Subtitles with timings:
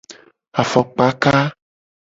[0.61, 1.35] Afokpaka.